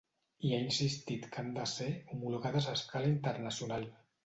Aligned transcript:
I 0.47 0.53
ha 0.53 0.61
insistit 0.67 1.27
que 1.35 1.43
han 1.43 1.51
de 1.59 1.67
ser 1.73 1.91
‘homologades 2.15 2.69
a 2.69 2.75
escala 2.81 3.13
internacional’. 3.15 3.89